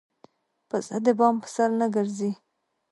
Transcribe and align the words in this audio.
پسه 0.69 0.97
د 1.05 1.07
بام 1.19 1.35
پر 1.41 1.49
سر 1.55 1.69
نه 1.79 1.87
ګرځي. 1.95 2.31